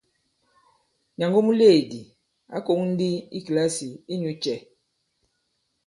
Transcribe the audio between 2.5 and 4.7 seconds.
ǎ kōŋ ndi i kìlasì inyū cɛ?